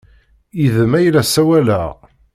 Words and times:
Yid-m 0.59 0.91
ay 0.99 1.07
la 1.13 1.23
ssawaleɣ! 1.27 1.93